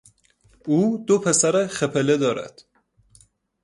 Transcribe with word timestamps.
او 0.69 0.79
دو 1.07 1.15
پسر 1.25 1.53
خپله 1.77 2.17
دارد. 2.23 2.63